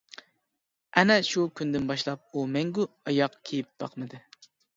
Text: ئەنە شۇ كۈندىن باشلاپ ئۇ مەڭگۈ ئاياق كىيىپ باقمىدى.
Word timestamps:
ئەنە 1.01 1.17
شۇ 1.27 1.43
كۈندىن 1.61 1.85
باشلاپ 1.91 2.25
ئۇ 2.39 2.47
مەڭگۈ 2.57 2.87
ئاياق 3.13 3.37
كىيىپ 3.51 3.71
باقمىدى. 3.85 4.23